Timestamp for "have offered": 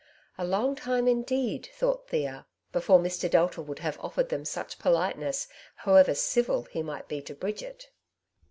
3.77-4.29